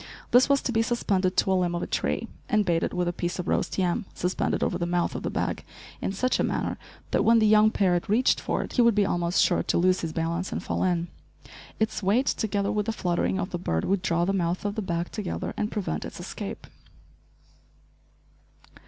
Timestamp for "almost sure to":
9.05-9.77